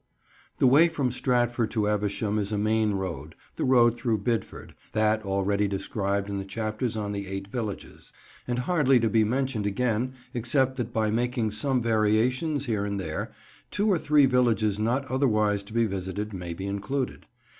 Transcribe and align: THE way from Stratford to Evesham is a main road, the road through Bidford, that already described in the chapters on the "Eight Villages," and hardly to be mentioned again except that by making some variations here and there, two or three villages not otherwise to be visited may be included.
THE 0.57 0.65
way 0.65 0.87
from 0.87 1.11
Stratford 1.11 1.69
to 1.69 1.87
Evesham 1.87 2.39
is 2.39 2.51
a 2.51 2.57
main 2.57 2.95
road, 2.95 3.35
the 3.55 3.63
road 3.63 3.95
through 3.97 4.17
Bidford, 4.23 4.71
that 4.93 5.21
already 5.23 5.67
described 5.67 6.27
in 6.27 6.39
the 6.39 6.43
chapters 6.43 6.97
on 6.97 7.11
the 7.11 7.27
"Eight 7.27 7.49
Villages," 7.49 8.11
and 8.47 8.57
hardly 8.57 8.99
to 8.99 9.11
be 9.11 9.23
mentioned 9.23 9.67
again 9.67 10.13
except 10.33 10.77
that 10.77 10.91
by 10.91 11.11
making 11.11 11.51
some 11.51 11.83
variations 11.83 12.65
here 12.65 12.83
and 12.83 12.99
there, 12.99 13.31
two 13.69 13.91
or 13.91 13.99
three 13.99 14.25
villages 14.25 14.79
not 14.79 15.05
otherwise 15.05 15.61
to 15.65 15.73
be 15.73 15.85
visited 15.85 16.33
may 16.33 16.55
be 16.55 16.65
included. 16.65 17.27